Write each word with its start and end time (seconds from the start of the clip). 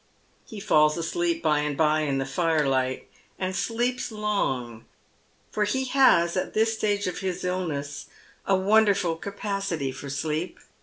He 0.47 0.59
falls 0.59 0.97
asleep 0.97 1.43
by 1.43 1.59
and 1.59 1.77
bye 1.77 1.99
in 1.99 2.17
the 2.17 2.25
firelight, 2.25 3.07
and 3.37 3.55
sleeps 3.55 4.11
long, 4.11 4.85
for 5.51 5.63
he 5.63 5.85
has 5.85 6.35
at 6.35 6.55
this 6.55 6.73
stage 6.73 7.05
of 7.05 7.19
his 7.19 7.43
illness 7.43 8.07
a 8.47 8.55
wonderful 8.55 9.15
capacity 9.15 9.91
for 9.91 10.09
sleep. 10.09 10.57